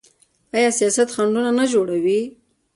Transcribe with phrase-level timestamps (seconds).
[0.55, 2.21] آیا سیاست خنډونه نه جوړوي؟